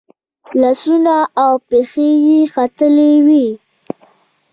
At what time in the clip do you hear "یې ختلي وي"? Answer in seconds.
2.25-3.47